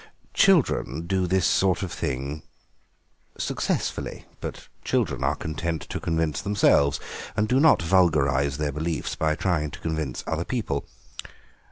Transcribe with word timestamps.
Children 0.33 1.05
do 1.05 1.27
that 1.27 1.41
sort 1.43 1.83
of 1.83 1.91
thing 1.91 2.41
successfully, 3.37 4.25
but 4.39 4.67
children 4.83 5.23
are 5.23 5.35
content 5.35 5.83
to 5.89 5.99
convince 5.99 6.41
themselves, 6.41 6.99
and 7.37 7.47
do 7.47 7.59
not 7.59 7.83
vulgarise 7.83 8.57
their 8.57 8.71
beliefs 8.71 9.13
by 9.13 9.35
trying 9.35 9.69
to 9.69 9.79
convince 9.79 10.23
other 10.25 10.43
people. 10.43 10.87